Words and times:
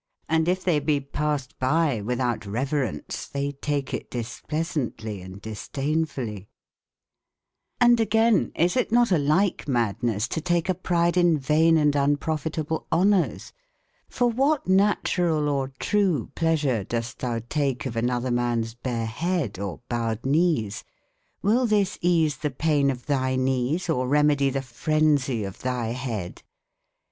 Hnd 0.27 0.47
if 0.47 0.63
they 0.63 0.79
be 0.79 0.99
passed 0.99 1.59
by 1.59 2.01
without 2.01 2.47
reverence, 2.47 3.27
they 3.27 3.51
takeitdispleasauntly 3.51 5.23
and 5.23 5.39
disdain 5.39 6.05
fuUye* 6.07 6.47
^^]VD 7.79 8.07
agayne, 8.07 8.51
is 8.55 8.75
it 8.75 8.91
not 8.91 9.11
a 9.11 9.19
ly 9.19 9.51
ke 9.51 9.67
madnes 9.67 9.93
f 9.93 10.01
olish 10.01 10.25
^^" 10.25 10.27
to 10.29 10.41
take 10.41 10.69
a 10.69 10.73
pryde 10.73 11.17
in 11.17 11.37
vayne 11.37 11.75
& 11.75 11.75
unprofit/ 11.93 12.57
honore 12.57 12.65
able 12.65 12.87
honours? 12.91 13.53
for 14.09 14.25
what 14.27 14.65
naturall 14.67 15.47
or 15.47 15.69
trewe 15.79 16.33
pleasure 16.33 16.83
doest 16.83 17.19
thou 17.19 17.39
take 17.47 17.85
of 17.85 17.95
an 17.95 18.09
oth/ 18.09 18.25
er 18.25 18.31
mans 18.31 18.73
bare 18.73 19.05
hede, 19.05 19.59
or 19.59 19.81
bowed 19.87 20.25
knees? 20.25 20.83
^ill 21.43 21.69
this 21.69 21.99
ease 22.01 22.37
the 22.37 22.49
paine 22.49 22.89
of 22.89 23.05
thy 23.05 23.35
knees, 23.35 23.87
or 23.87 24.07
rem 24.07 24.31
e 24.31 24.35
die 24.35 24.49
the 24.49 24.61
phrensie 24.63 25.45
of 25.47 25.59
thy 25.61 25.91
hede? 25.93 26.41